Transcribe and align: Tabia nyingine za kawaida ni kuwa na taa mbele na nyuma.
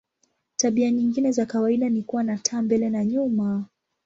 Tabia 0.55 0.91
nyingine 0.91 1.31
za 1.31 1.45
kawaida 1.45 1.89
ni 1.89 2.03
kuwa 2.03 2.23
na 2.23 2.37
taa 2.37 2.61
mbele 2.61 2.89
na 2.89 3.05
nyuma. 3.05 3.65